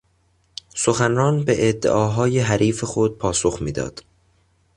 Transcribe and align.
سخنران 0.75 1.43
به 1.43 1.69
ادعاهای 1.69 2.39
حریف 2.39 2.83
خود 2.83 3.17
پاسخ 3.17 3.61
داد. 3.63 4.03